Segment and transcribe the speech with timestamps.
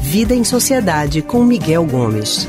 [0.00, 2.48] Vida em Sociedade com Miguel Gomes.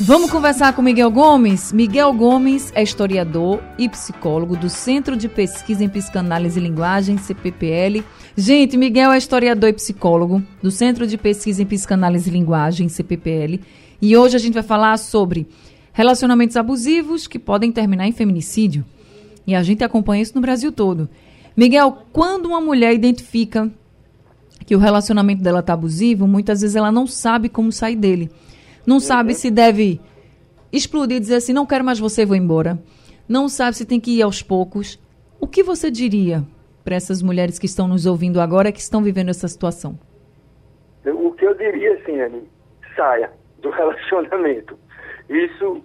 [0.00, 1.72] Vamos conversar com Miguel Gomes?
[1.72, 8.02] Miguel Gomes é historiador e psicólogo do Centro de Pesquisa em Psicanálise e Linguagem, CPPL.
[8.34, 13.60] Gente, Miguel é historiador e psicólogo do Centro de Pesquisa em Psicanálise e Linguagem, CPPL.
[14.00, 15.46] E hoje a gente vai falar sobre
[15.92, 18.86] relacionamentos abusivos que podem terminar em feminicídio.
[19.46, 21.08] E a gente acompanha isso no Brasil todo.
[21.56, 23.70] Miguel, quando uma mulher identifica
[24.66, 28.30] que o relacionamento dela está abusivo, muitas vezes ela não sabe como sair dele.
[28.86, 29.38] Não sabe uhum.
[29.38, 30.00] se deve
[30.72, 32.78] explodir e dizer assim, não quero mais você, vou embora.
[33.28, 34.98] Não sabe se tem que ir aos poucos.
[35.40, 36.44] O que você diria
[36.84, 39.98] para essas mulheres que estão nos ouvindo agora, que estão vivendo essa situação?
[41.06, 42.42] O que eu diria, assim, Anny,
[42.96, 44.78] saia do relacionamento.
[45.28, 45.82] Isso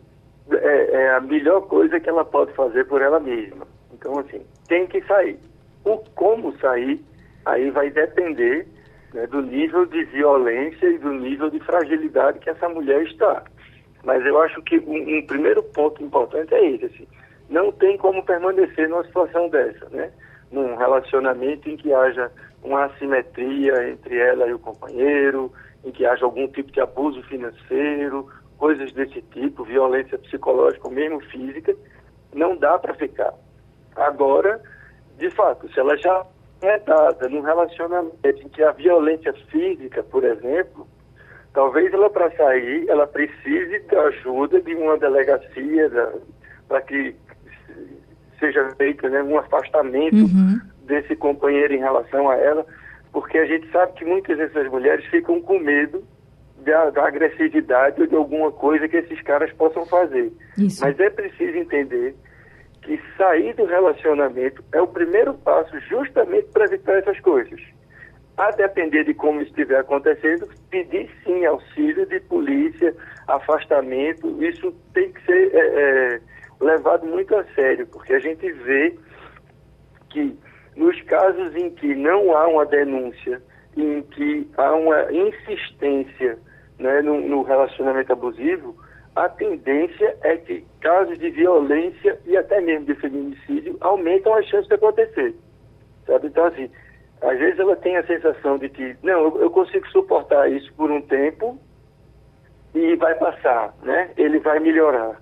[0.51, 3.67] é, é, a melhor coisa que ela pode fazer por ela mesma.
[3.93, 5.37] Então, assim, tem que sair.
[5.85, 7.03] O como sair,
[7.45, 8.67] aí vai depender
[9.13, 13.43] né, do nível de violência e do nível de fragilidade que essa mulher está.
[14.03, 17.07] Mas eu acho que um, um primeiro ponto importante é esse, assim,
[17.49, 20.11] não tem como permanecer numa situação dessa, né?
[20.51, 22.31] Num relacionamento em que haja
[22.63, 25.51] uma assimetria entre ela e o companheiro,
[25.83, 28.27] em que haja algum tipo de abuso financeiro,
[28.59, 31.75] coisas desse tipo, violência psicológica ou mesmo física,
[32.33, 33.33] não dá para ficar.
[33.95, 34.61] Agora,
[35.17, 36.25] de fato, se ela já
[36.61, 40.85] é dada num relacionamento em que a violência física, por exemplo,
[41.53, 45.89] talvez ela para sair, ela precise da ajuda de uma delegacia
[46.67, 47.15] para que
[48.39, 50.59] seja feito né, um afastamento uhum.
[50.83, 52.65] desse companheiro em relação a ela,
[53.11, 56.03] porque a gente sabe que muitas dessas mulheres ficam com medo
[56.69, 60.31] da, da agressividade ou de alguma coisa que esses caras possam fazer.
[60.57, 60.83] Isso.
[60.83, 62.15] Mas é preciso entender
[62.81, 67.59] que sair do relacionamento é o primeiro passo justamente para evitar essas coisas.
[68.37, 72.95] A depender de como estiver acontecendo, pedir sim auxílio de polícia,
[73.27, 76.21] afastamento, isso tem que ser é, é,
[76.61, 78.97] levado muito a sério, porque a gente vê
[80.09, 80.37] que
[80.75, 83.41] nos casos em que não há uma denúncia,
[83.75, 86.37] em que há uma insistência
[86.79, 88.75] né, no, no relacionamento abusivo,
[89.15, 94.67] a tendência é que casos de violência e até mesmo de feminicídio aumentam as chances
[94.67, 95.35] de acontecer.
[96.05, 96.27] Sabe?
[96.27, 96.69] Então, assim,
[97.21, 100.89] às vezes ela tem a sensação de que, não, eu, eu consigo suportar isso por
[100.89, 101.59] um tempo
[102.73, 104.11] e vai passar, né?
[104.15, 105.21] Ele vai melhorar.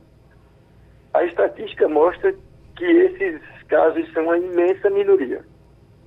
[1.13, 2.35] A estatística mostra
[2.75, 5.43] que esses casos são a imensa minoria.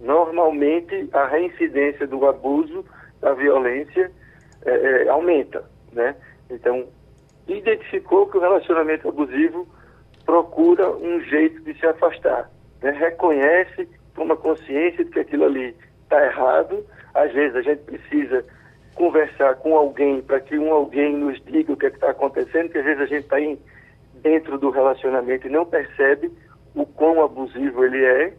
[0.00, 2.84] Normalmente, a reincidência do abuso,
[3.20, 4.10] da violência,
[4.64, 4.70] é,
[5.04, 6.14] é, aumenta, né?
[6.50, 6.86] Então,
[7.46, 9.66] identificou que o relacionamento abusivo
[10.24, 12.50] procura um jeito de se afastar.
[12.82, 12.90] Né?
[12.90, 16.84] Reconhece, toma consciência de que aquilo ali está errado.
[17.14, 18.44] Às vezes a gente precisa
[18.94, 22.78] conversar com alguém para que um alguém nos diga o que é está acontecendo, que
[22.78, 23.36] às vezes a gente está
[24.22, 26.30] dentro do relacionamento e não percebe
[26.74, 28.32] o quão abusivo ele é,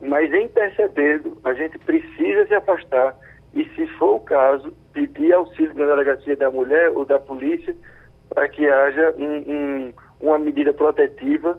[0.00, 3.16] mas em percebendo, a gente precisa se afastar
[3.58, 7.74] e, se for o caso, pedir auxílio da delegacia da mulher ou da polícia
[8.28, 11.58] para que haja um, um, uma medida protetiva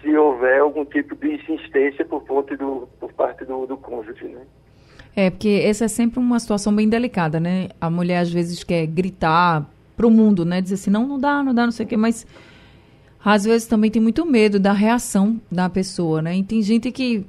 [0.00, 4.42] se houver algum tipo de insistência por, parte do, por parte do, do cônjuge, né?
[5.16, 7.68] É, porque essa é sempre uma situação bem delicada, né?
[7.80, 10.60] A mulher às vezes quer gritar para o mundo, né?
[10.60, 12.24] Dizer assim, não, não dá, não dá, não sei o quê, mas
[13.24, 16.36] às vezes também tem muito medo da reação da pessoa, né?
[16.36, 17.26] E tem gente que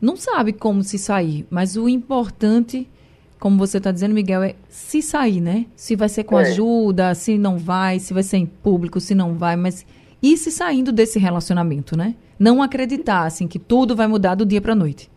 [0.00, 2.88] não sabe como se sair, mas o importante
[3.38, 5.66] como você está dizendo, Miguel, é se sair, né?
[5.76, 6.42] Se vai ser com é.
[6.42, 9.86] ajuda, se não vai, se vai ser em público, se não vai, mas
[10.22, 12.14] e se saindo desse relacionamento, né?
[12.38, 15.10] Não acreditar, assim, que tudo vai mudar do dia para a noite.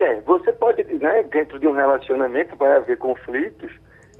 [0.00, 3.70] É, você pode, né, dentro de um relacionamento vai haver conflitos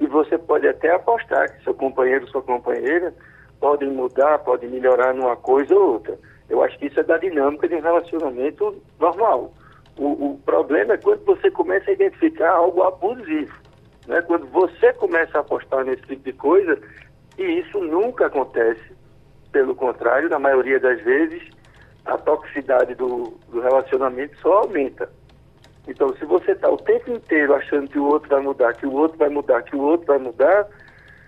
[0.00, 3.12] e você pode até apostar que seu companheiro, sua companheira
[3.60, 6.18] podem mudar, podem melhorar numa coisa ou outra.
[6.48, 9.52] Eu acho que isso é da dinâmica de um relacionamento normal.
[9.96, 13.54] O, o, problema é quando você começa a identificar algo abusivo.
[14.06, 14.22] Né?
[14.22, 16.78] Quando você começa a apostar nesse tipo de coisa,
[17.38, 18.92] e isso nunca acontece.
[19.50, 21.42] Pelo contrário, na maioria das vezes,
[22.04, 25.10] a toxicidade do, do relacionamento só aumenta.
[25.86, 28.92] Então, se você está o tempo inteiro achando que o outro vai mudar, que o
[28.92, 30.68] outro vai mudar, que o outro vai mudar,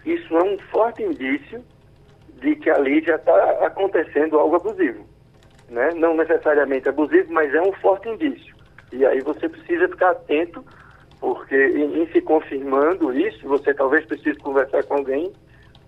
[0.05, 1.63] isso é um forte indício
[2.41, 5.05] de que ali já está acontecendo algo abusivo.
[5.69, 5.91] Né?
[5.95, 8.54] Não necessariamente abusivo, mas é um forte indício.
[8.95, 10.65] E aí você precisa ficar atento,
[11.21, 15.33] porque em, se confirmando isso, você talvez precise conversar com alguém,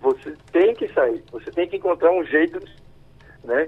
[0.01, 2.61] você tem que sair, você tem que encontrar um jeito,
[3.45, 3.67] né,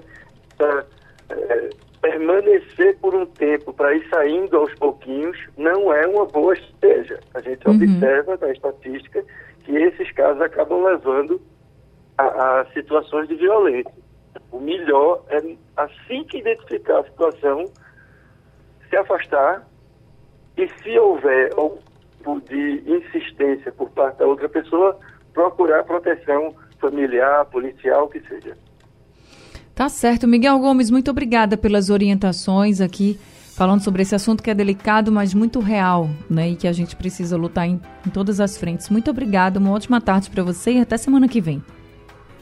[1.29, 1.69] é,
[2.01, 7.19] permanecer por um tempo para ir saindo aos pouquinhos não é uma boa estratégia.
[7.33, 7.75] A gente uhum.
[7.75, 9.23] observa na estatística
[9.63, 11.41] que esses casos acabam levando
[12.17, 13.93] a, a situações de violência.
[14.51, 15.37] O melhor é,
[15.77, 17.65] assim que identificar a situação,
[18.89, 19.67] se afastar
[20.57, 21.77] e se houver algum
[22.17, 24.97] tipo de insistência por parte da outra pessoa,
[25.33, 28.57] procurar proteção familiar, policial, que seja.
[29.73, 30.27] Tá certo.
[30.27, 33.17] Miguel Gomes, muito obrigada pelas orientações aqui,
[33.55, 36.49] falando sobre esse assunto que é delicado, mas muito real, né?
[36.49, 38.89] E que a gente precisa lutar em, em todas as frentes.
[38.89, 41.63] Muito obrigada, uma ótima tarde para você e até semana que vem.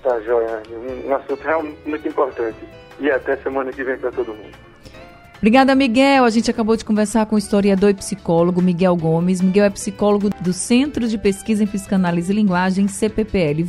[0.02, 0.64] Tá, joia.
[1.06, 2.58] Um assunto realmente muito importante.
[3.00, 4.58] E até semana que vem para todo mundo.
[5.38, 6.26] Obrigada, Miguel.
[6.26, 9.40] A gente acabou de conversar com o historiador e psicólogo Miguel Gomes.
[9.40, 13.64] Miguel é psicólogo do Centro de Pesquisa em Psicanálise e Linguagem, CPPL.